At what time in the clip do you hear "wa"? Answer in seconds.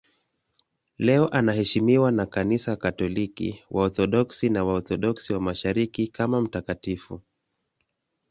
5.33-5.39